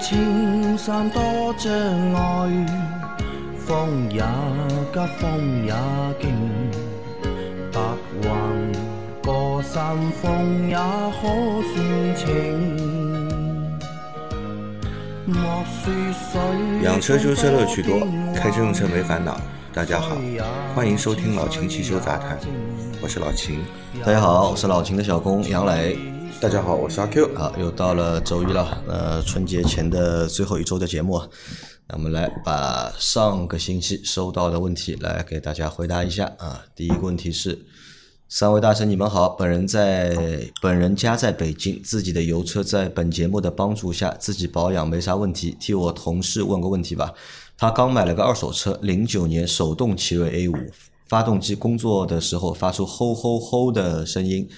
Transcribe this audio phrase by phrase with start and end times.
[0.00, 1.22] 青山多
[1.58, 1.70] 障
[2.14, 2.66] 碍，
[3.58, 4.22] 风也
[4.92, 5.74] 急，风也
[6.18, 6.30] 劲，
[7.70, 7.80] 白
[8.22, 8.30] 云
[9.22, 11.28] 过山峰也可
[11.74, 12.26] 算情。
[15.26, 16.40] 莫说水
[16.82, 18.00] 养车修车乐趣多，
[18.34, 19.38] 开车用车没烦恼。
[19.74, 20.16] 大家好，
[20.74, 22.38] 欢迎收听老秦汽修杂谈，
[23.02, 23.60] 我是老秦。
[24.02, 26.09] 大家好，我是老秦的小工杨磊。
[26.40, 27.34] 大家好，我是阿 Q。
[27.34, 31.20] 好，又到了周一了，呃，春节前的最后一周的节目，
[31.86, 36.64] 那我们来把上个星期收到的问题来给大家回答一下啊。
[36.74, 37.66] 第一个问题是，
[38.26, 40.16] 三位大神你们好，本人在
[40.62, 47.12] 本人家在北京，自己的油车在本节目的帮助下自己保养没啥问题，替我同事问个问题吧。
[47.58, 50.54] 他刚买了个二手车，零九年手动奇瑞 A 五，
[51.06, 54.48] 发动机工作的时候发出吼吼吼的声音，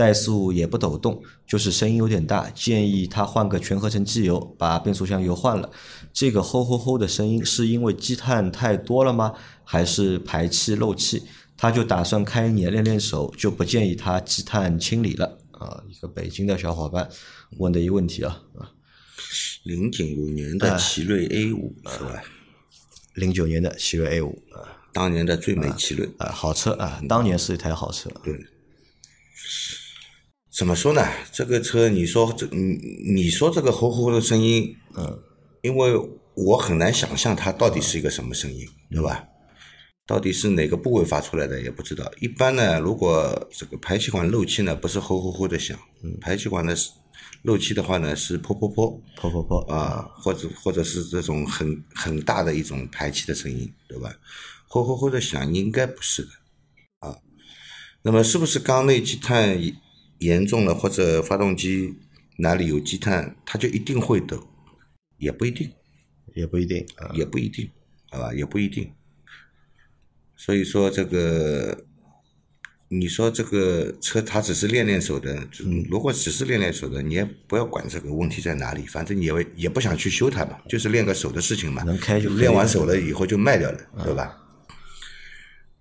[0.00, 2.48] 怠速也不抖动，就是声音有点大。
[2.54, 5.70] 建议他换个全合成机油，把变速箱油换了。
[6.12, 9.34] 这个吼吼吼的声音是因为积碳太多了吗？
[9.62, 11.24] 还是排气漏气？
[11.56, 15.38] 他就打算开一年练练手，就不建议他积碳清理了。
[15.52, 17.06] 啊，一个北京的小伙伴
[17.58, 18.72] 问的一个问题啊啊，
[19.64, 22.22] 零九年的奇瑞 A 五是吧？
[23.12, 24.80] 零九年的奇瑞 A 五啊。
[24.92, 26.08] 当年的最美奇瑞。
[26.16, 28.10] 啊，好车啊，当年是一台好车。
[28.24, 28.34] 对，
[30.60, 31.02] 怎么说呢？
[31.32, 32.76] 这个车，你说这你
[33.14, 35.18] 你说这个吼吼的声音，嗯，
[35.62, 35.98] 因为
[36.34, 39.24] 我很难想象它到底是一个什么声音，对吧？
[40.06, 42.12] 到底是哪个部位发出来的也不知道。
[42.20, 45.78] 一般呢，如果这个排气管漏气呢，不是吼吼吼的响，
[46.20, 46.76] 排气管的
[47.40, 54.14] 漏气的话呢，是噗噗噗噗噗噗啊，或者或者是这种很很大的一种排气的声音，对吧？
[54.68, 56.28] 吼吼吼的响应该不是的
[56.98, 57.16] 啊。
[58.02, 59.58] 那么是不是缸内积碳
[60.20, 61.94] 严重了，或者发动机
[62.38, 64.46] 哪里有积碳，它就一定会抖？
[65.18, 65.70] 也不一定，
[66.34, 67.12] 也不一定啊。
[67.14, 67.68] 也不一定，
[68.10, 68.32] 好吧？
[68.32, 68.90] 也不一定。
[70.36, 71.84] 所以说这个，
[72.88, 81.82] 你说这个车它只是练练手的，嗯如果只是练练手的，你也不要管这个问题在哪里，反正你也也不想去修它嘛，就是练个手的事情嘛。
[81.82, 84.36] 能开就练完手了以后就卖掉了，对吧？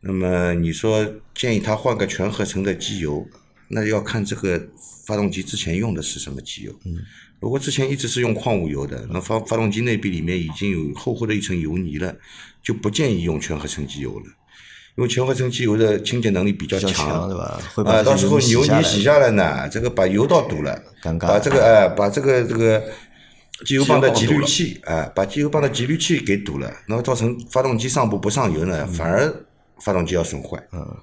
[0.01, 3.27] 那么你说建议他换个全合成的机油，
[3.69, 4.61] 那要看这个
[5.05, 6.71] 发动机之前用的是什么机油。
[6.85, 6.97] 嗯，
[7.39, 12.13] 如果之前一直是用矿物油的，那发发动机内壁里面已经有厚厚的一层油泥了，
[12.61, 14.25] 就不建议用全合成机油了。
[14.97, 22.83] 因为全合成机油的清洁能力比较强，对吧会把啊，到时候油泥洗下来呢，这个把油道堵了，尴尬把这个哎，把这个这个
[23.65, 29.33] 机油泵的集滤器，哎，把机油泵的集滤器给堵了，然后造成发动机上部不上油呢，反而
[29.79, 30.61] 发动机要损坏。
[30.73, 30.97] 嗯，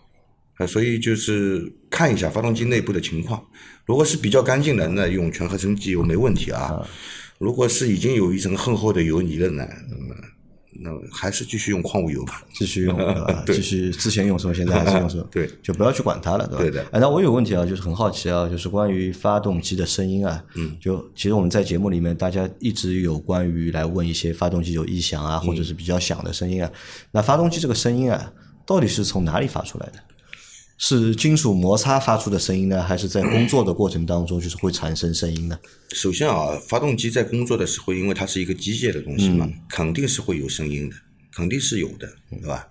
[0.57, 3.45] 啊，所以就是看一下发动机内部的情况，
[3.85, 6.87] 如果是比较干净的，那用全合成机油没问题啊。
[7.39, 10.15] 如果是已经有一层厚厚的油泥了呢，那么
[10.79, 12.43] 那还是继续用矿物油吧。
[12.55, 16.59] 继续用， 对吧继续之前用什么，现在还是用什么， 对就不要去管它了，对吧？
[16.59, 26.71] 对的哎，那我有个问题啊，就是很好奇啊，就是关于发动机的声音啊，嗯，就其实我们在节目里面，大家一直有关于来问一些发动机有异响啊，或者是比较响的声音啊，
[27.11, 28.33] 那发动机这个声音啊，
[28.67, 29.99] 到底是从哪里发出来的？
[30.79, 35.59] 是金属摩擦发出的声音呢，还是在工作的过程当中就是会产生声音呢？
[35.95, 40.97] 首先啊，发动机在工作的时候，因为它是一个机械的东西嘛，肯定是会有声音的，
[41.35, 42.69] 肯定是有的，对吧？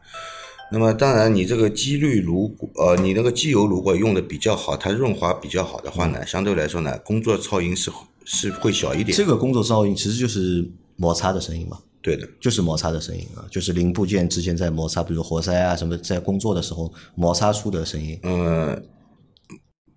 [0.72, 7.92] 那么当然，你这个机滤如果呃，你那个机油如果用的比较好，它润滑比较好的话呢，相对来说呢，工作噪音是
[8.24, 9.16] 是会小一点。
[9.18, 11.80] 这个工作噪音其实就是摩擦的声音嘛。
[12.06, 18.20] 对的，就是摩擦的声音啊，就是零部件之间在摩擦，比如活塞啊什么，在工作的时候摩擦出的声音。
[18.22, 18.80] 呃，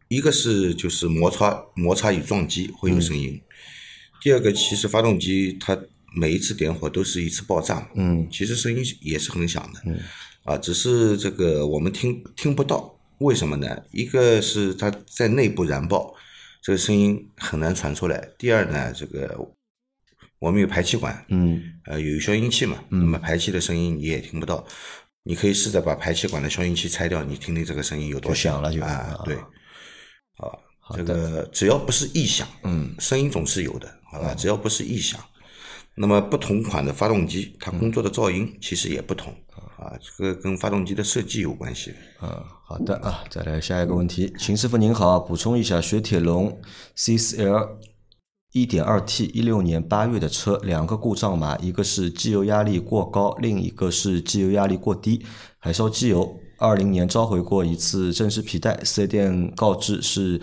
[0.09, 3.39] 一个是就是摩擦摩擦与撞击会有声音，
[4.23, 5.79] 第二个其实发动机它
[6.17, 10.01] 每一次点火都是一次爆炸，嗯，其实声音也是很响的，嗯，
[10.45, 13.83] 啊，只是这个我们听听不到，为什么呢？
[13.93, 16.15] 一个是它在内部燃爆，
[16.63, 19.37] 这个声音很难传出来；第二呢，这个
[20.39, 24.65] 我们有排气管，嗯，呃，有消音器嘛，那么排气的声音你也听不到。
[25.25, 28.63] 你可以试着把排气管的消音器拆掉，你听听这个声音有多响。
[28.63, 29.35] 了就啊啊，对，
[30.37, 30.49] 啊，
[30.95, 34.35] 这个只要不是异响，嗯，声音总是有的，好吧？
[34.35, 35.21] 只要不是异响，
[35.95, 39.31] 那么不同款的发动机，它工作的噪音其实也不同
[39.77, 41.93] 啊，这个跟发动机的设计有关系。
[42.23, 46.59] 嗯，好的啊，再来下一个问题，秦师傅您好，补充一下，雪铁龙
[46.97, 47.69] C4L
[48.53, 55.23] 一点二 T 一六年八月的车，两个故障码，一个是机油压力过高，另一个是机油压力过低，
[55.59, 56.35] 还烧机油。
[56.57, 60.41] 二零年召回过一次正时皮带，四 S 店告知是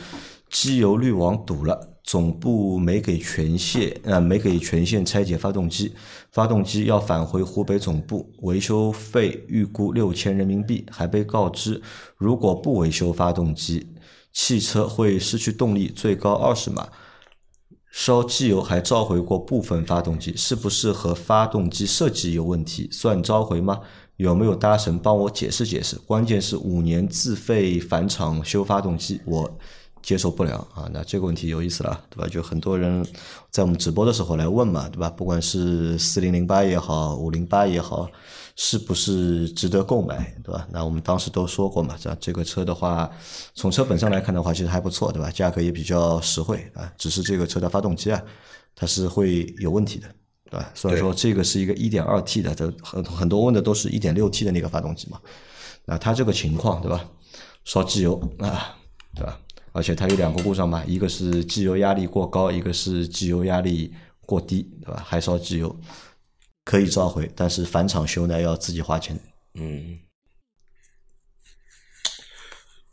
[0.51, 5.91] 机油滤网堵了，总部没给权限，呃，没给权限拆解发动机，
[6.31, 11.81] 发动机要返回湖北总部，维修费预估六千人民币，还被告知
[12.17, 13.87] 如果不维修发动机，
[14.31, 16.87] 汽车会失去动力，最高二十码。
[17.97, 22.89] 烧机油还召回过部分发动机，是不是和发动机设计有问题？
[22.91, 23.79] 算召回吗？
[24.17, 25.95] 有没有大神帮我解释解释？
[26.05, 29.49] 关键是五年自费返厂修发动机，我
[30.05, 30.87] 接受不了啊！
[30.93, 32.29] 那这个问题有意思了，对吧？
[32.29, 33.05] 就很多人
[33.49, 35.09] 在我们直播的时候来问嘛，对吧？
[35.09, 38.07] 不管是四零零八也好，五零八也好，
[38.55, 40.67] 是不是值得购买，对吧？
[40.71, 43.11] 那我们当时都说过嘛，这这个车的话，
[43.55, 45.29] 从车本上来看的话，其实还不错，对吧？
[45.31, 48.21] 价格也比较实惠啊，只是这个车的发动机啊，
[48.75, 50.07] 它是会有问题的。
[50.47, 50.71] 对吧？
[50.75, 55.19] 所以说这个是一个一点二 T 的，这很很多问的都是一点六 T 的那个发动机嘛。
[55.85, 57.03] 那它这个情况对吧？
[57.63, 58.77] 烧机油啊，
[59.15, 59.39] 对吧？
[59.75, 65.03] 而且它有两个故障嘛，一个是机油压力过高，一个是机油压力过低，对吧？
[65.05, 65.77] 还烧机油
[66.63, 69.19] 可以召回，但是返厂修呢要自己花钱。
[69.55, 69.99] 嗯，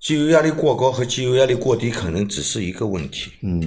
[0.00, 3.31] 机油压力过高和机油压力过低可能只是一个问题。
[3.43, 3.61] 嗯，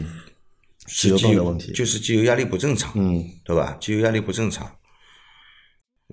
[0.86, 1.72] 机油油泵的问题。
[1.72, 3.78] 就是机油压力不正常，嗯对吧？
[3.80, 4.70] 机油压力不正常，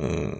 [0.01, 0.33] 嗯，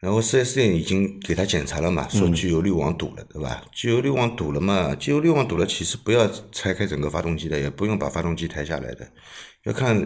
[0.00, 3.62] 然后 4S 店已经给他检查了嘛，说机油滤网堵了，对吧？
[3.74, 9.06] 机油滤网堵了嘛，机油滤网堵了，其实不要拆开整个发动机的，也不用把发动机抬下来的，
[9.64, 10.00] 要看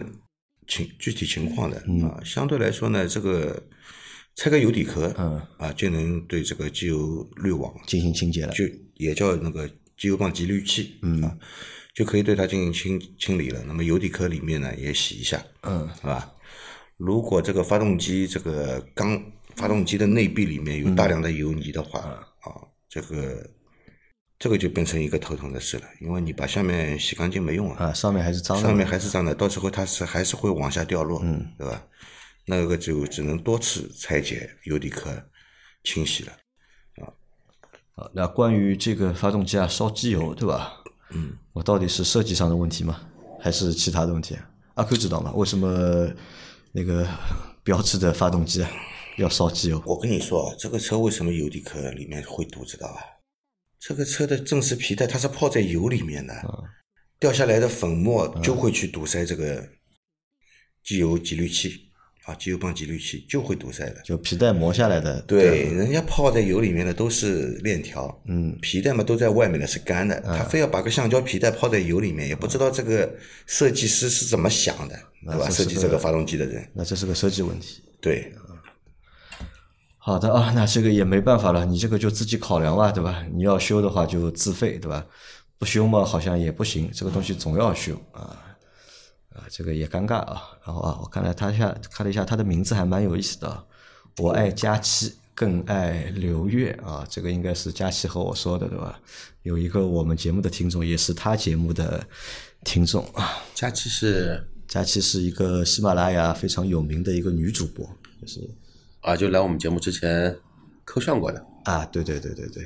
[0.67, 2.19] 情具体情况的啊。
[2.25, 3.63] 相对来说呢，这个
[4.35, 8.53] 拆开油底壳，嗯啊，就能对这个机油滤网进行清洁了。
[8.53, 8.65] 就
[8.95, 9.65] 也叫那个
[9.97, 11.37] 机油泵集滤器，嗯啊，
[11.93, 13.63] 就可以对它进行清清理了。
[13.65, 16.33] 那么油底壳里面呢也洗一下，嗯，是吧？
[16.97, 19.21] 如果这个发动机这个缸
[19.55, 22.51] 发动机的内壁里面有大量的油泥的话，啊，
[22.89, 23.49] 这个
[24.37, 28.63] 这个就变成一个头疼的事了，因为你把下面洗干净没用啊，啊，上面还是脏的。
[28.63, 31.81] 上面还是脏的，到时候它是还是会往下掉落，嗯，对吧？
[32.45, 35.09] 那个就只能多次拆解油底壳
[35.83, 36.33] 清洗了。
[37.95, 40.83] 啊，那关于这个发动机啊，烧机油，对吧？
[41.11, 42.99] 嗯，我到底是设计上的问题吗？
[43.39, 44.37] 还是其他的问题？
[44.73, 45.31] 阿 Q 知道吗？
[45.33, 46.11] 为什么
[46.73, 47.07] 那个
[47.63, 48.69] 标志的发动机啊
[49.17, 49.81] 要烧机油？
[49.85, 53.01] 我跟你说，啊，这个车为什么油底壳里面会堵，知道吧？
[53.79, 56.33] 这个车的正时皮带它是泡在油里面的，
[57.19, 59.63] 掉下来的粉末就会去堵塞这个
[60.83, 61.89] 机油集滤器
[62.25, 64.01] 啊，机油泵集滤器就会堵塞的。
[64.01, 65.21] 就皮带磨下来的。
[65.21, 73.15] 对，人家泡在油里面的都是链条，嗯，皮带嘛都在外面的是干的，他非要把个橡胶皮带泡在油里面，也不知道这个
[73.45, 75.49] 设计师是怎么想的，对吧？
[75.51, 77.83] 设计这个发动机的人，那这是个设计问题。
[78.01, 78.33] 对，
[80.05, 83.25] 好的啊，那这个也没办法了，你这个就自己考量吧，对吧？
[83.33, 85.03] 你要修的话就自费，对吧？
[85.57, 88.37] 不修嘛，好像也不行，这个东西总要修啊
[89.33, 90.43] 啊，这个也尴尬啊。
[90.63, 93.63] 然后啊，我看了他下，看了一下他的名字还蛮有意思的啊，
[94.17, 98.99] 我爱佳期，更爱刘月啊，这个应该是佳期和我说的，对吧？
[99.41, 102.05] 有一个我们节目的听众，也是他节目的
[102.63, 103.39] 听众啊。
[103.55, 107.83] 佳期是佳期是一个喜马拉雅非常有名的一个女主播，
[108.21, 108.39] 就是
[109.05, 110.35] 啊，就来我们节目之前
[110.83, 111.45] 抠炫过的。
[111.65, 112.63] 啊，对对对对对。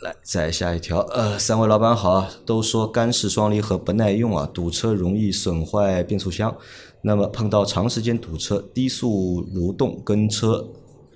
[0.00, 6.56] 来，再下一条，呃，三位老板好，都说干式双离合不耐用啊，堵车容易损坏变速箱。
[7.02, 10.66] 那么碰到长时间堵车、低速蠕动跟车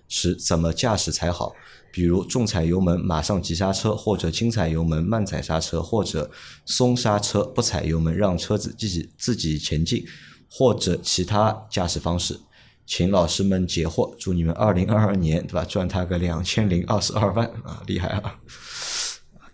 [0.07, 1.55] 时，怎么驾驶才好？
[1.91, 6.31] 比如重踩油门马上急刹车，或者轻踩油门慢踩刹车，或者
[6.67, 10.05] 松刹车不踩油门让车子自己自己前进，
[10.51, 12.39] 或者其他驾驶方式。
[12.91, 18.37] 请老师们解惑，祝你们二零二二年对吧赚他个两千零二十二万啊，厉害啊！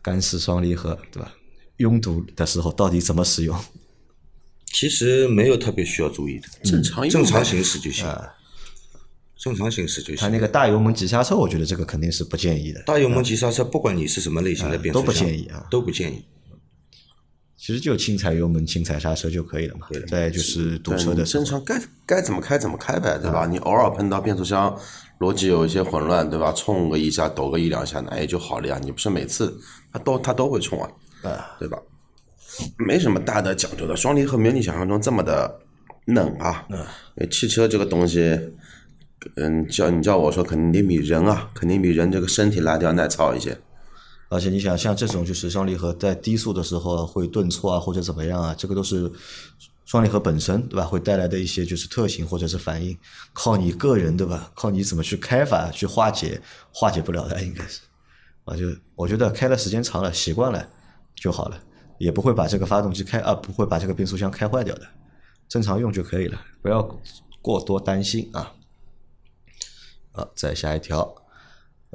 [0.01, 1.35] 干式双离合对吧？
[1.77, 3.55] 拥堵的时候到底怎么使用？
[4.65, 8.07] 其实没有特别需要注意的，正常正常行驶就行，
[9.37, 10.17] 正常行驶就行。
[10.17, 12.83] 他那个大油门急刹车，我觉得这个肯定是不建议的。
[12.85, 16.25] 大油门急刹车，不管你是什么类型的变速箱，都不建议啊都不建议。
[17.67, 19.89] 其实就轻踩油门、轻踩刹车就可以了嘛。
[19.91, 23.45] 对再就是堵车的时候正，常该该怎么开怎么开呗，对吧？
[23.45, 24.73] 你偶尔碰到变速箱
[25.19, 26.53] 逻辑有一些混乱，对吧？
[26.53, 28.79] 冲个一下，抖个一两下，那也就好了呀。
[28.81, 29.53] 你不是每次
[29.93, 31.77] 它都它都会冲啊，对吧？
[32.79, 35.59] 没什么大的讲究的，双离合没有你想象中这么的
[36.05, 36.65] 嫩啊。
[36.71, 36.79] 嗯
[37.29, 38.39] 汽车这个东西，
[39.35, 43.59] 嗯，叫你叫我说，肯定比人啊，肯定比人这个身体来的要耐操一些。
[44.29, 49.11] 而且你想，像这种就是双离合在低速的时候会顿挫啊，或者怎么样啊，这个都是
[49.85, 50.85] 双离合本身对吧？
[50.85, 52.99] 会带来的一些就是特性或者是反应，
[53.33, 54.51] 靠你个人对吧？
[54.55, 56.41] 靠你怎么去开法去化解，
[56.73, 57.81] 化解不了的应该是。
[58.45, 58.65] 啊，就
[58.95, 60.69] 我觉得开的时间长了，习惯了，
[61.15, 61.61] 就好了，
[61.99, 64.87] 也不会把这个发动机开啊，不会把这个变速箱开坏掉的，
[65.49, 66.83] 正常用就可以了，不要
[67.41, 68.55] 过多担心啊。
[70.11, 71.15] 好，再下一条。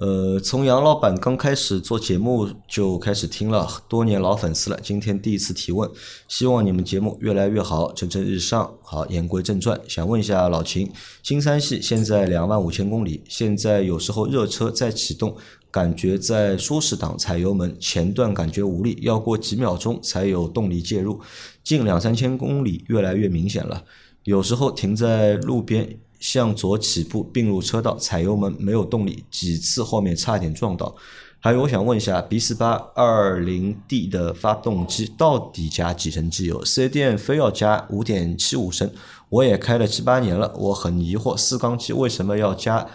[0.02, 4.80] 呃，从杨老板刚开始做节目就开始听了，多年老粉丝了。
[4.82, 5.88] 今天第一次提问，
[6.28, 8.74] 希望你们节目越来越好，蒸蒸日上。
[8.82, 10.92] 好，言归正传，想问一下老秦，
[11.22, 15.36] 新三系现在两万五千公里，现在有时候热车在启动，
[15.70, 21.22] 感觉在舒适档踩油门前段感觉无力，要过几秒钟才有动力介入，
[21.64, 23.84] 近两三千公里越来越明显了。
[24.24, 26.00] 有时候停在路边。
[26.22, 30.96] 向左起步并入车道，踩油门没有动力，几次后面差点撞到。
[31.44, 36.64] 还有，我想问一下，B 四八二零 D 的发动机到底加几升机油？
[36.64, 38.92] 四 S 店非要加五点七五升，
[39.28, 42.88] 我也开了七八年了，我很疑惑，四缸机为什么要加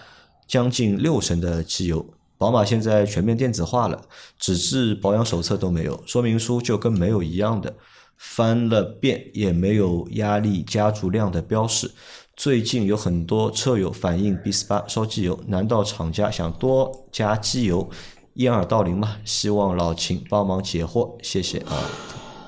[0.47, 2.06] 将近六升的机油？
[2.38, 4.02] 宝马现在全面电子化了，
[4.38, 7.75] 纸质保养手册都没有，说明书就跟没有一样的，
[8.16, 11.90] 翻了遍也没有压力加注量的标识。
[12.37, 17.90] 最近有很多车友反映 B 四八烧机油，难道厂家想多加机油
[18.35, 19.16] 掩耳盗铃吗？
[19.25, 21.90] 希望老秦帮忙解惑，谢谢啊。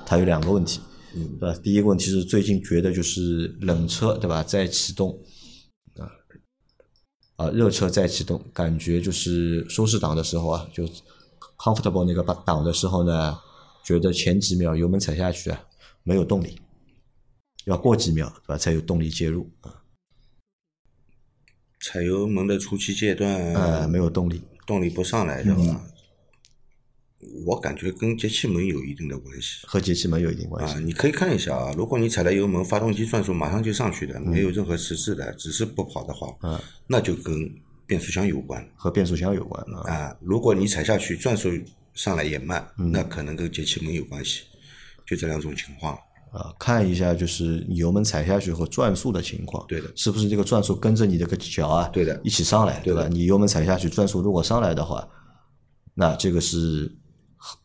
[0.05, 0.79] 他有两个问题，
[1.11, 1.59] 对吧？
[1.63, 4.43] 第一个问题是最近觉得就是冷车，对吧？
[4.43, 5.19] 在启动
[5.97, 6.05] 啊
[7.37, 10.87] 啊，热车在启动，感觉就是舒适档的时候啊，就
[11.57, 13.39] comfortable 那个档的时候呢，
[13.83, 15.59] 觉得前几秒油门踩下去啊，
[16.03, 16.61] 没有动力，
[17.65, 19.78] 要过几秒对吧才有动力介入啊。
[21.91, 25.83] 踩油门的初期阶段，呃，没有动力，动力不上来，对吧？
[27.47, 30.75] 我感觉跟节气门有一定的关系和节气门有一定关系。
[30.75, 30.79] 啊。
[30.81, 37.51] 你可以看一下啊，如果你踩了油门，发动机转速马上就上去的，没有任何迟滞的，只是不跑的话，嗯，那就跟
[37.87, 39.91] 变速箱有关和变速箱有关啊。
[39.91, 40.15] 啊。
[40.21, 41.49] 如果你踩下去转速
[41.95, 44.43] 上来也慢，那可能跟节气门有关系，
[45.07, 45.97] 就这两种情况。
[46.31, 53.07] 啊，看一下就是你油门踩下去和转速的情况，对的是不是这个转速跟着你这个脚啊，对的一起上来，对吧？
[53.09, 55.07] 你油门踩下去，转速如果上来的话，
[55.93, 56.91] 那这个是
[57.35, 57.57] 和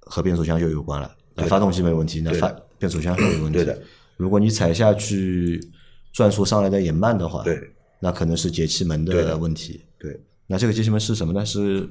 [0.00, 1.14] 和变速箱就有关了。
[1.34, 3.58] 那发动机没问题，那发变速箱就有问题。
[3.58, 3.80] 对的。
[4.16, 5.60] 如果你踩下去
[6.12, 7.56] 转速上来的也慢的话，对，
[8.00, 9.80] 那可能是节气门的的问题。
[9.96, 11.46] 对，那这个节气门是什么呢？
[11.46, 11.88] 是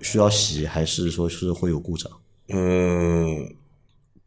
[0.00, 2.08] 需要洗，还是说是会有故障？
[2.50, 3.52] 嗯，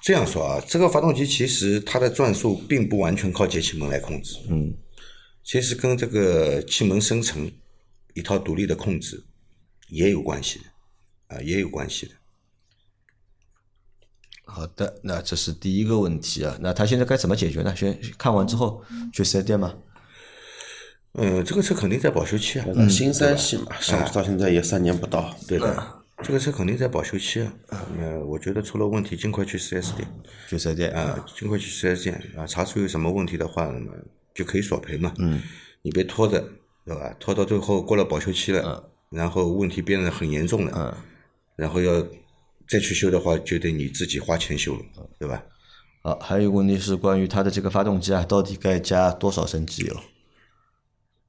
[0.04, 4.74] 这样说啊，这个发动机其实它的转速并不完全靠节气门来控制，嗯，
[5.44, 7.52] 其实跟这个气门生成
[8.14, 9.24] 一套独立的控制
[9.90, 12.14] 也有关系的，啊，也有关系的。
[14.46, 16.58] 好的，那这是第一个问题啊。
[16.62, 17.76] 那他现在该怎么解决呢？
[17.76, 19.76] 先看完之后去四 S 店吗。
[21.16, 27.54] 嗯，这个车肯定在保修期啊，新三系嘛，上市到现在也三年不到，对的，这个车肯定在保修期啊。
[28.00, 30.08] 呃，我觉得出了问题，尽快去四 S 店
[30.48, 33.92] 去四 S 店啊，尽快去四 S 店啊，查出有什么问题的话，那么
[34.34, 35.14] 就可以索赔嘛。
[35.20, 35.42] 嗯，
[35.84, 36.40] 你别拖着，
[36.86, 37.16] 对吧？
[37.20, 41.04] 拖到最后过了保修期了，然后问题变得很严重了，嗯，
[41.56, 42.02] 然后要
[42.68, 44.82] 再去修的话，就得你自己花钱修了，
[45.20, 45.44] 对吧？
[46.04, 49.96] 好，还有一个问题是关于它的这个发动机啊，到底该加多少升机油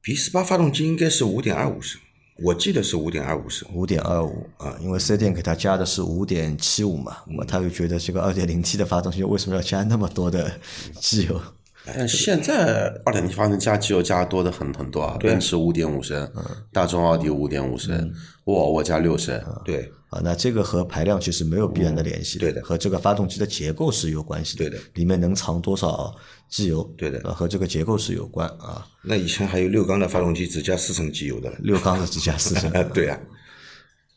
[0.01, 2.01] ？B 四八发动机应该是五点二五升，
[2.43, 3.69] 我记得是五点二五升。
[3.75, 10.53] 五点二五啊，因为四店给他加的是五点七五嘛，那么他又觉得这个二点零 T 的发动机为什么要加那么多的
[11.01, 11.41] 机油？
[11.87, 16.31] 但现在二点零发动机加机油加多的很很多啊，奔驰五点五升，
[16.71, 18.13] 大众奥迪五点五升，
[18.45, 22.61] 沃尔沃加六升，对，啊，那这个和排量其实没有必然的联系，对的。
[22.63, 26.15] 和这个发动机的结构是有关系的，对的，里面能藏多少
[26.51, 27.21] 机油，对的。
[27.25, 28.87] 呃，和这个结构是有关啊。
[29.03, 31.51] 那以前还有六缸的发动机只加四升机油的。
[31.61, 33.19] 六缸的只加四升，啊， 对啊，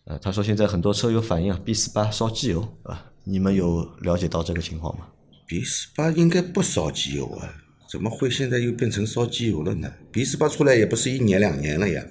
[0.08, 5.06] 呃，他说现在很多车友反映啊，B 四八烧机油啊，你们有了解到这个情况吗？
[5.52, 7.54] B 四八应该不烧机油啊，
[7.90, 12.02] 怎么会现在又变成烧机油了呢？B 四八出来也不是一年两年了呀，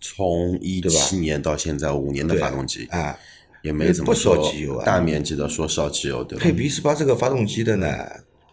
[0.00, 3.14] 从一七年到现在五年的发动机，啊，
[3.62, 7.94] 也没怎么不烧说机油啊大面积的说烧机油，对吧配？B 四八这个发动机的呢，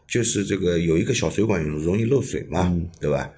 [0.06, 3.32] 就是这个有一个小水管容易漏水嘛，对吧？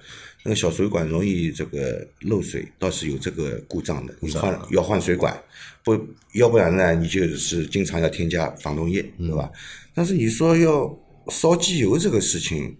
[0.46, 5.36] 那个小水管容易这个漏水，倒是有这个故障的，你换要换水管，
[5.82, 5.98] 不
[6.34, 9.50] 要不然呢，你就是经常要添加防冻液，对吧？
[9.92, 10.96] 但是你说要
[11.30, 12.76] 烧机油这个事情，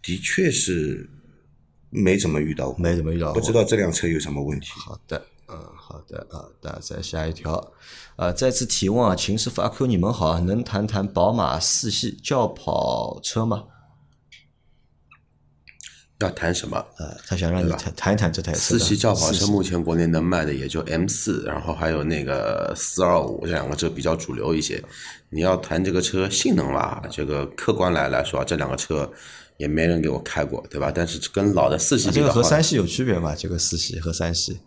[0.00, 1.10] 的确是
[1.90, 4.68] 没怎么遇到过，没怎么遇到过不知道这辆车有什么问题。
[4.76, 7.72] 好的，嗯，好的啊，那再下一条，
[8.14, 13.64] 呃，再次提问啊，秦师傅阿 Q 你们好啊，能谈谈宝马四系轿跑车吗？
[16.20, 16.76] 要谈什么？
[16.98, 24.82] 呃，他想让你谈谈一谈这台车四系轿跑车目前国内能卖的也就 M 四，然后还有那个四二五这两个车比较主流一些。
[25.28, 29.10] 你要谈这个车性能吧，这个客观来来说，这两个车
[29.56, 30.92] 也没人给我开过，对吧？
[30.94, 33.34] 但是跟老的四系啊这个和三系有区别吗？
[33.36, 34.60] 这个四系和三系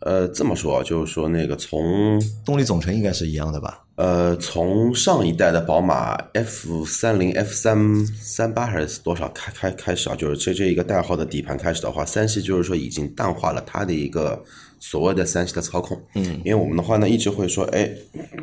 [0.00, 3.82] 呃，这么说就是说那个从动力总成应该是一样的吧？
[4.02, 10.16] 呃，从上一代的宝马 F 三零、F 三三八还是多少开开开始啊？
[10.16, 14.42] 就是这这一个代号的底盘开始的话，三系就是说已经淡化了它的一个
[14.80, 15.96] 所谓的三系的操控。
[16.16, 17.88] 嗯，因为我们的话呢，一直会说，哎，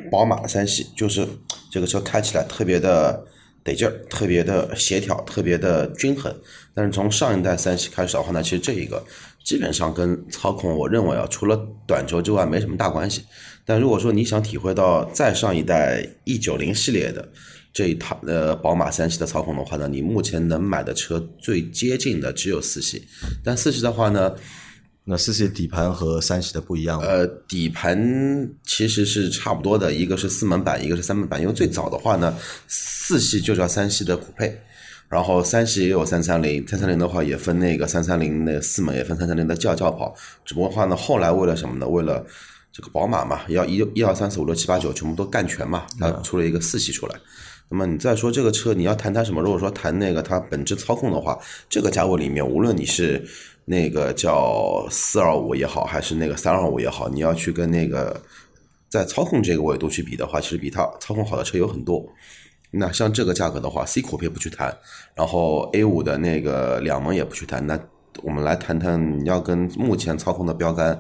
[0.10, 1.28] 宝马三系就是
[1.70, 3.22] 这个车开起来特别的
[3.62, 6.34] 得劲儿，特别的协调，特别的均衡。
[6.74, 9.04] 但是从上一代三系开始的话呢，其实这一个
[9.50, 13.24] 基本上跟操控，我认为啊，除了短轴之外没什么大关系。
[13.66, 17.28] 但如果说你想体会到再上一代 E 九零系列的
[17.74, 23.02] 这一套呃宝马三系的操控的话呢，你目前能买的车最接近的只有四系，
[23.44, 24.36] 但四系的话呢，
[25.04, 27.02] 那四系底盘和三系的不一样？
[27.02, 31.42] 呃，底盘其实是差不多的，一个是四门版，一个是三门版。
[31.42, 32.38] 因为最早的话呢，
[32.68, 34.62] 四系就叫三系的酷配，
[35.10, 40.14] 然后三系也有三三零，三三零的话也分那个三三零那四门，也分三三零的轿轿跑。
[40.46, 41.88] 只不过的话呢，后来为了什么呢？
[41.88, 42.24] 为了
[42.72, 47.16] 这个宝马嘛，要一一二三四五六七八九全部都干全嘛，它出了一个四系出来。
[47.72, 49.42] 那么你再说这个车，你要谈它什么？
[49.42, 53.24] 如果说谈那个它本质操控的话，这个价位里面，无论你是
[53.66, 58.22] 那个叫四二五也好，还是那个三二五也好，你要去跟那个
[58.88, 62.08] 在操控这个维度去比的话，其实比它操控好的车有很多。
[62.72, 64.78] 那像这个价格的话，C 口配不去谈，
[65.16, 67.80] 然后 A 五的那个两门也不去谈，那
[68.22, 71.00] 我们来谈谈要跟目前操控的标杆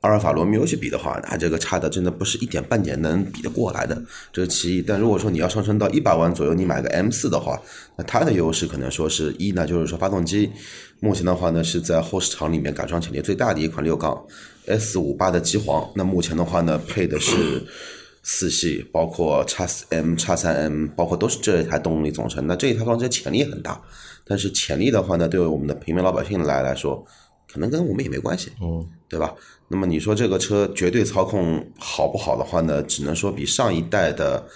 [0.00, 4.80] 阿尔法罗密欧去比的话，那这个差的真的不是一点半点能比得过来的，这是其一。
[4.80, 7.60] 但如果说你要上升到一百万左右，你买个 M 四的话，
[7.96, 10.50] 那它的优势可能说是一呢，就是说发动机
[11.00, 14.18] 目前的话呢是在后市场里面改装潜力最大的一款六缸
[14.66, 17.66] S 五八的机皇，那目前的话呢配的是。
[18.22, 22.46] 四系包括叉四 M、叉三 M，包括都是这一台动力总成。
[22.46, 23.80] 那这一台发动机潜力很大，
[24.24, 27.04] 但是潜力的话呢，对于我们的平民老百姓来来说，
[27.50, 29.34] 可能跟我们也没关系，嗯，对吧？
[29.68, 34.46] 那么你说这个车绝对操控好不好的话呢，只能说比上一代的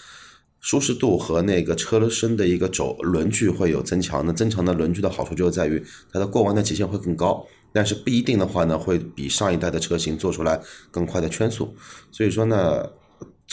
[0.61, 4.25] 舒适度和那个车身的一个轴轮距会有增强。
[4.27, 11.75] 那增强的轮距的好处就在于它的过弯的极限会更高，但是不一定的话呢，会比上一代的车型做出来更快的圈速。
[12.13, 12.85] 所以说呢，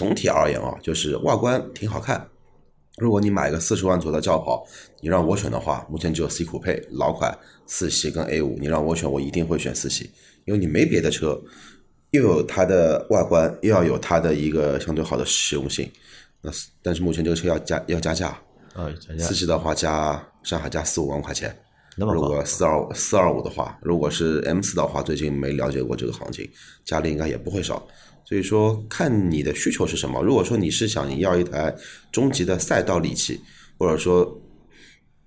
[0.02, 2.28] 总体而言啊，就是外观挺好看。
[2.98, 4.66] 如果你买个四十万左右的轿跑，
[5.00, 7.38] 你让我选的话，目前只有 C 酷配老款
[7.68, 10.10] 四系跟 A 五，你让我选，我一定会选四系，
[10.46, 11.40] 因为你没别的车，
[12.10, 15.88] 又有它的外观，又要有它的一个相对好的实用性。
[16.42, 16.50] 那
[16.82, 18.30] 但是目前这个车要加要加价，
[18.74, 21.56] 啊，加价四系的话加上海加四五万块钱。
[21.96, 26.50] 那么高如果四二四二五的话，如果是 M 四的话，最近没了解过这个行情，
[26.84, 27.86] 加的应该也不会少。
[28.26, 30.22] 所以说，看你的需求是什么。
[30.22, 31.76] 如果说你是想要一台
[32.12, 33.42] 中级的赛道利器，
[33.78, 34.40] 或者说，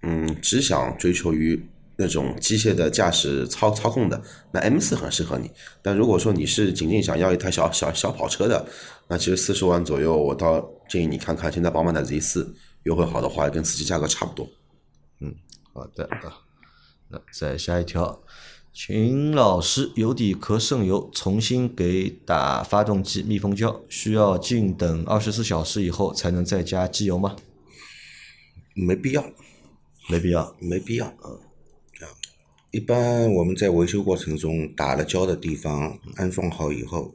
[0.02, 1.62] 嗯，只想追求于
[1.96, 5.50] 那种机械的驾驶操操控的，那 M 四很适合你。
[5.83, 8.66] 但如果说你是仅仅想要一台小小小跑车的，
[9.09, 12.54] 那其实四十万左右，我倒建议你看看现在宝马的 Z 四
[12.85, 14.48] 优惠好的话，跟四系价格差不多。
[15.20, 15.35] 嗯
[15.72, 16.38] 好的啊，
[17.09, 18.22] 那再下一条，
[18.74, 27.37] 秦老师，油底壳渗油，重新给打发动机密封胶，需要静等二十四小时以后才能再加机油吗？
[28.74, 29.24] 没必要，
[30.10, 30.56] 没必要。
[30.58, 31.06] 没必要。
[31.24, 31.30] 嗯，
[32.00, 32.10] 啊，
[32.72, 37.14] 一般我们在维修过程中打了胶的地方安装好以后，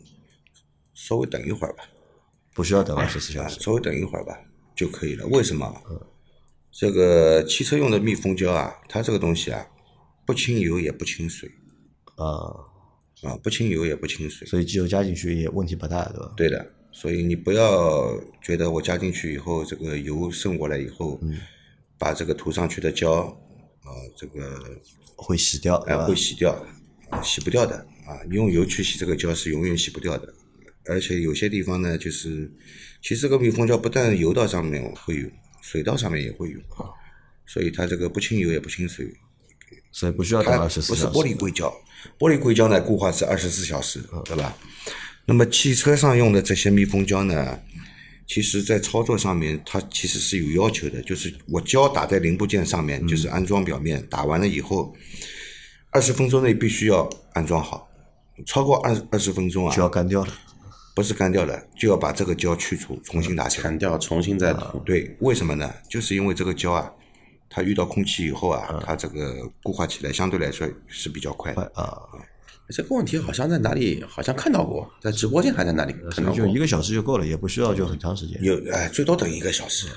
[0.93, 1.83] 稍微等一会儿吧，
[2.53, 3.59] 不需要等二十四小啊，时。
[3.59, 4.33] 稍微等一会儿吧
[4.73, 5.27] 就可以了。
[5.27, 5.75] 为什么？
[6.71, 9.67] 这个汽车用的密封胶啊，它这个东西啊，
[10.29, 11.49] 不清油也不清水
[12.13, 12.53] 啊，
[13.23, 14.47] 啊，不清油也不清水。
[14.47, 16.33] 所以机油加进去也问题不大，对吧？
[16.37, 21.19] 对的，所以你不要觉得我加进去以后，这个油渗过来以后，
[21.97, 23.11] 把这个涂上去的胶
[23.81, 24.79] 啊，这个
[25.15, 26.15] 会洗掉，哎、对吧会？
[26.15, 26.51] 洗掉，
[27.09, 30.31] 啊洗不掉的啊，你用油去洗这个胶是永远洗不掉的。
[30.85, 32.51] 而且有些地方呢，就是
[33.01, 35.27] 其实这个密封胶不但油道上面会有，
[35.63, 36.59] 水道上面也会有，
[37.47, 39.11] 所以它这个不清油也不清水，
[39.91, 41.19] 所以不需要等它二十四小时不是。
[41.19, 41.73] 玻璃硅胶，
[42.17, 44.55] 玻璃硅胶呢固化是二十四小时，对吧？
[45.25, 47.59] 那么汽车上用的这些密封胶呢，
[48.27, 54.95] 其实在操作上面它其实是有要求的，就是我胶打在零部件上面，就是安装表面，打完了以后，
[55.91, 57.89] 二十分钟内必须要安装好，
[58.45, 60.33] 超过二二十分钟啊就要啊，干掉了。
[60.95, 63.63] 不是干掉了，就要把这个胶去除，重新打起来。
[63.63, 64.79] 砍掉，重新再涂。
[64.79, 65.73] 对，为什么呢？
[65.89, 66.91] 就是因为这个胶啊，
[67.49, 71.71] 它遇到空气以后啊，它这个固化起来相对来说是比较快的。
[71.73, 71.97] 啊，
[72.69, 76.59] 这个问题好像在哪里好像看到过，在直播间还在哪里看到过就一。
[76.59, 78.39] 个小时就够了，也不需要就很长时间。
[78.43, 79.87] 有哎，最多等一个小时。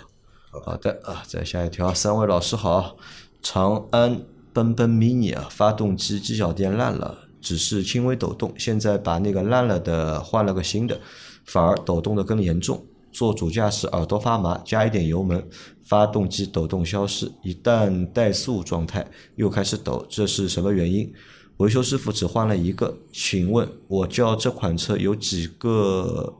[0.64, 2.96] 好的啊，再下一条，三位老师好，
[3.42, 11.00] 长安奔奔 mini 啊，发动机机脚垫烂了，只是轻微抖动，现在把那个烂了的换了个新的，
[11.44, 12.86] 反而抖动的更严重。
[13.10, 15.46] 坐主驾驶耳朵发麻，加一点油门，
[15.92, 21.12] 发动机抖动消失，一旦怠速状态又开始抖，这是什么原因？
[21.58, 26.32] 维修师傅只换了一个，请问我叫这款车有几个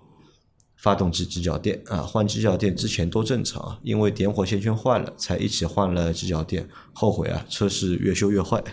[0.78, 1.98] 发动机机脚垫啊？
[1.98, 8.64] 换机脚垫之前都正常啊，因为点火线圈换了，才一起换了机脚垫，后悔啊，车是越修越坏。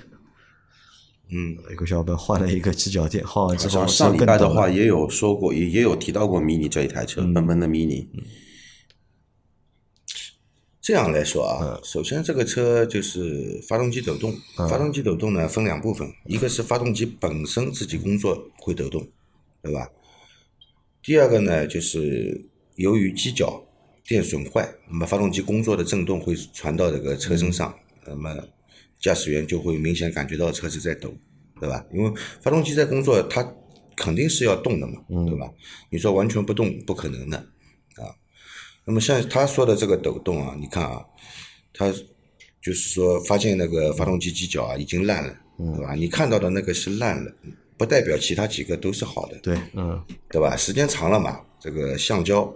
[1.30, 8.08] 嗯，有个小伙伴换了一个机脚垫，换完之后上礼拜的话也有说过，也也有提到过 mini 这一台车，奔奔的 mini。
[10.90, 19.08] 这样来说嗯啊，首先这个车就是发动机抖动，发动机抖动呢分两部分，一个是发动机本身自己工作会抖动，
[19.62, 19.88] 对吧？
[21.04, 23.64] 第二个呢就是由于机脚
[24.04, 27.72] 垫损坏，那么发动机工作的震动会传到这个车身上，
[28.08, 28.36] 那么
[29.00, 31.14] 驾驶员就会明显感觉到车子在抖，
[31.60, 31.86] 对吧？
[31.94, 33.48] 因为发动机在工作，它
[33.96, 35.48] 肯定是要动的嘛，对吧？
[35.92, 37.46] 你说完全不动不可能的啊。
[38.90, 41.06] 那么像他说的这个抖动啊，你看啊，
[41.72, 41.92] 他
[42.60, 45.94] 就是说发现那个发动机机脚啊已经烂了，对吧？
[45.94, 47.32] 你看到的那个是烂了，
[47.78, 50.58] 不代表其他几个都是好的，对，嗯，对吧？
[50.58, 52.52] 时间长了嘛，这个橡胶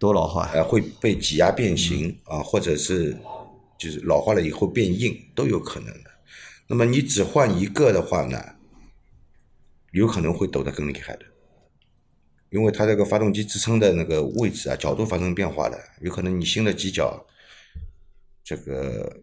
[0.00, 3.16] 都老化，呃会被挤压变形啊，或者是
[3.78, 6.10] 就是老化了以后变硬都有可能的。
[6.66, 8.44] 那么你只换一个的话呢，
[9.92, 11.24] 有可能会抖得更厉害的，
[12.50, 17.26] 因为它这个发动机支撑的那个位置啊角度发生变化了，有可能你新的机脚
[18.42, 19.22] 这个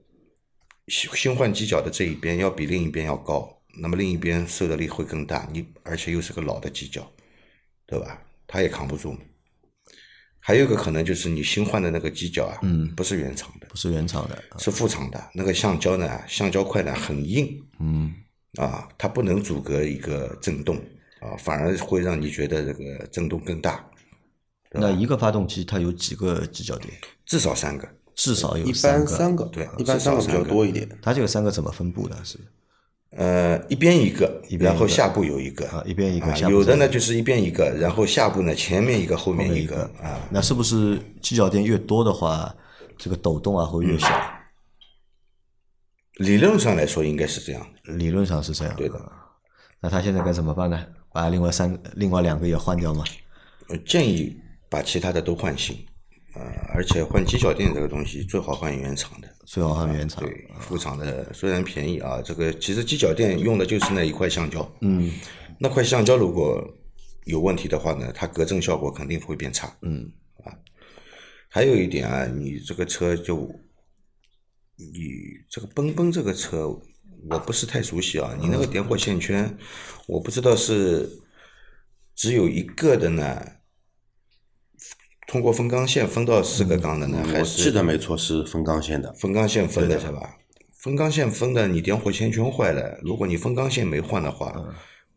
[0.88, 7.12] 新新换机脚的这一边要比另一边要高，那么另一边受的力会更大，你而且又是个老的机脚，
[7.88, 8.22] 对吧？
[8.46, 9.18] 它也扛不住。
[10.40, 15.32] 还有一个可能就是你新换的那个机脚啊，嗯，不是原厂的，不是原厂的，是副厂的。
[15.34, 18.14] 那个橡胶呢，橡胶块呢很硬，嗯，
[18.58, 20.80] 啊，它不能阻隔一个震动
[21.26, 23.84] 啊，反而会让你觉得这个震动更大，
[24.72, 26.94] 那一个发动机它有几个机脚垫？
[27.26, 27.88] 至少三个。
[28.14, 29.06] 至少有一三个。
[29.06, 30.88] 般三个，对一般三个比较多一点。
[31.02, 32.16] 它这个三个怎么分布的？
[32.24, 32.40] 是
[33.12, 40.20] 呃，一边一个，一一个然后下部有一个啊一边一个有的呢就是一边一个，然后下部呢前面一个，后面一一个啊。
[40.30, 42.56] 那是不是机脚垫越多的话，
[42.98, 44.08] 这个抖动啊会越小？
[46.16, 48.74] 理论上来说应该是这样，理论上是这样。
[48.76, 49.00] 对的。
[49.82, 50.86] 那他现在该怎么办呢？
[51.15, 53.06] 把另外三、另外两个也换掉吗？
[53.69, 54.38] 呃建议
[54.69, 55.73] 把其他的都换新，
[56.34, 59.28] 啊，而且换机脚垫这个东西最好换原厂的。
[59.45, 60.21] 最好换原厂。
[60.21, 64.69] 对，副厂的虽然便宜啊，这个其实机脚垫用的就是那一块橡胶。
[64.82, 65.10] 嗯，
[65.58, 66.62] 那块橡胶如果
[67.23, 69.73] 有问题的话呢，它隔震效果肯定会变差。
[69.84, 70.12] 嗯，
[70.43, 70.51] 啊，
[71.47, 73.49] 还有一点啊，你这个车就
[74.75, 74.86] 你
[75.49, 76.78] 这个奔奔这个车，
[77.30, 78.36] 我不是太熟悉啊。
[78.40, 79.58] 你那个点火线圈，
[80.08, 81.10] 我不知道是
[82.16, 83.46] 只有一个的呢，
[85.28, 89.14] 通过分缸线分到四个缸的呢，还我是记得没错，是分缸线的。
[89.14, 90.38] 分缸线分的是吧？
[90.78, 94.54] 分缸线分的，你点火线圈坏了，如果你分缸线没换的话，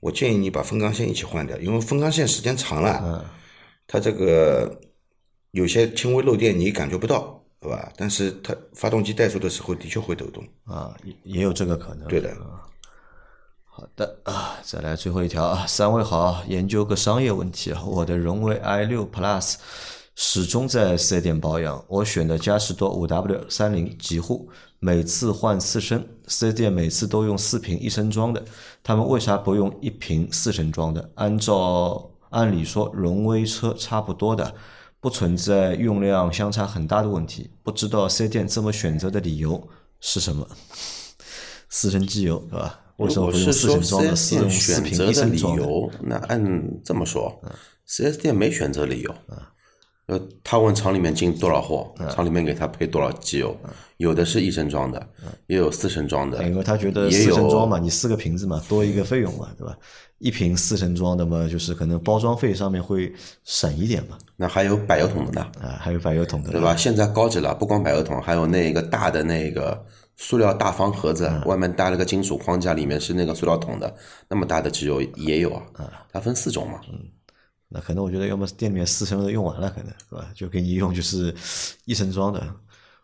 [0.01, 3.31] 我建议你把分缸线一起换掉，因为分缸线时间长了，
[3.87, 4.81] 它这个
[5.51, 7.93] 有些轻微漏电你感觉不到，对吧？
[7.97, 12.07] 但是它发动机怠速的时候的确会抖动，啊，也也有这个可能。
[12.09, 12.35] 对的。
[13.65, 19.55] 好的啊，再来最后一条啊，三位好，研究个商业问题啊，我的荣威 i 六 Plus
[20.17, 28.45] 始终在四 S 店保养，我选的嘉实多五 W 三零极护，每次换四升，四 S 店每次都用四瓶一升装的，
[28.83, 31.09] 他们为啥不用一瓶四升装的？
[31.15, 34.53] 按照按理说荣威车差不多的，
[35.09, 39.67] 不存在用量相差很大的问题，不知道四 S 店这么选择的理由
[40.01, 40.47] 是什么？
[41.71, 42.79] 四升机油是吧？
[42.99, 45.63] 为如什么不用四升装的，4S 是用店四瓶一选择的理升装的？
[45.63, 47.41] 由，那按这么说
[47.87, 49.15] 四 S 店没选择理由。
[49.29, 49.39] 嗯
[50.09, 53.55] 呃，他问厂里面进多少货，厂里面给他配多少机油，
[53.99, 55.07] 有的是一升装的，
[55.49, 59.77] 也有四升装的，因为他觉得也四升装有嘛，你四个瓶子嘛，多一个费用嘛，对吧？
[60.19, 63.13] 一瓶四升装的嘛，就是可能包装费上面会
[63.45, 66.75] 省一点嘛，那还有百油桶的呢，啊，还有百油桶的，对吧？？
[66.75, 69.79] 现在高级了，不光百油桶，还有那个大的那个
[70.17, 73.95] 塑料大方盒子，嗯外面搭了个金属框架，里面是那个塑料桶的，
[74.27, 76.81] 那么大的机油也有啊，嗯它分四种嘛。
[77.69, 80.31] 那可能我觉得要么店里面四升的用完了，可能是吧？
[80.35, 81.35] 就给你用就是
[81.85, 82.55] 一升装的，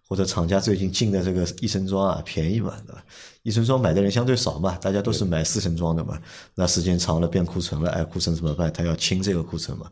[0.09, 3.05] 或者厂家最近进的这个一升装啊便宜嘛，对吧？
[3.43, 6.19] 一升装买的人相对少嘛，大家都是买四升装的嘛。
[6.55, 8.73] 那时间长了变库存了，哎，库存怎么办？
[8.73, 9.91] 他要清这个库存嘛，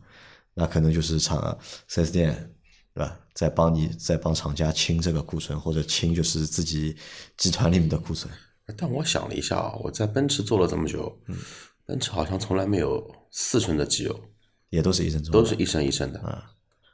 [0.55, 1.55] 那可能就是厂
[1.87, 2.33] 四 S 店，
[2.95, 3.19] 对吧？
[3.35, 6.95] 再帮你再帮厂家清这个库存，或者清就是自己
[7.37, 8.33] 集团里面的库存。
[8.77, 11.15] 但我想了一下啊，我在奔驰做了这么久，
[11.85, 14.19] 奔驰好像从来没有四升的机油，
[14.73, 16.19] 也都是一升装，都是一升一升的。
[16.21, 16.43] 啊，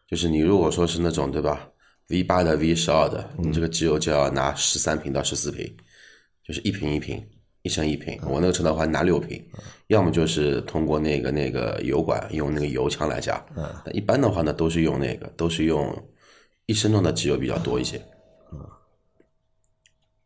[0.06, 1.66] 就是你如果说是那种对吧
[2.10, 5.74] ，V 八的 V 十二的，你这个机油就要拿十三瓶到十四瓶。
[6.44, 7.24] 就是一瓶一瓶，
[7.62, 8.20] 一升一瓶。
[8.26, 9.42] 我那个车的话拿六瓶，
[9.88, 13.42] 要么就是通过那个那个油管用那个油枪来加。
[13.56, 15.96] 嗯，一般的话呢，都是用那个，都是用
[16.66, 17.98] 一升装的机油比较多一些。
[18.52, 18.60] 嗯，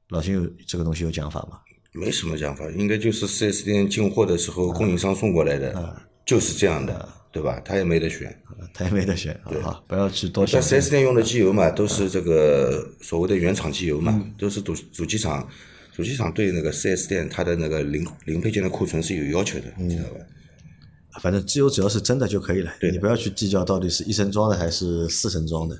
[0.10, 1.60] 老秦有这个东西有讲法吗？
[1.92, 7.60] 没什么讲法，应该就是四 S 店进货的时候供应商送过来的，就是这样的，对吧？
[7.66, 8.34] 他也没得选，
[8.74, 9.84] 他也没得选，对吧？
[9.88, 10.62] 不要去多想。
[10.62, 15.46] 四 S 店用的机油嘛，都是这个所谓的原厂机油嘛，都是主主机厂。
[15.96, 20.20] 主机厂对那个 4S 店它的那个零零配件的库存是有要求的，你知道吧？
[21.22, 25.80] 反正机油只要是真的就可以了，你不要去计较到底是一升装的还是四升装的，